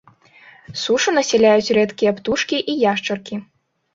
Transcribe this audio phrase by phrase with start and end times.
[0.83, 3.35] Сушу насяляюць рэдкія птушкі і яшчаркі.